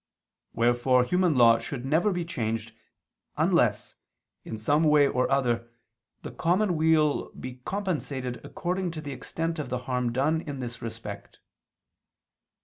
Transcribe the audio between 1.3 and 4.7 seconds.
law should never be changed, unless, in